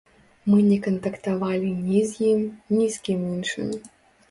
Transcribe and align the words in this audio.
Мы 0.51 0.61
не 0.69 0.77
кантактавалі 0.85 1.69
ні 1.91 2.01
з 2.13 2.33
ім, 2.33 2.41
ні 2.77 2.91
з 2.97 3.07
кім 3.07 3.23
іншым. 3.35 3.73